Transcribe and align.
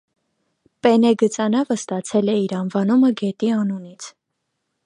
Պենեյ 0.87 1.17
գծանավը 1.23 1.77
ստացել 1.81 2.33
է 2.33 2.37
իր 2.47 2.57
անվանումը 2.63 3.15
գետի 3.23 3.55
անունից։ 3.61 4.13